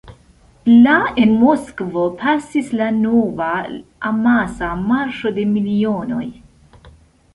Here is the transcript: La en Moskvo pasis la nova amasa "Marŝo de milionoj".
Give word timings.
La 0.85 0.93
en 1.25 1.35
Moskvo 1.41 2.05
pasis 2.23 2.71
la 2.79 2.87
nova 3.03 3.51
amasa 4.13 4.71
"Marŝo 4.89 5.37
de 5.37 5.45
milionoj". 5.55 6.27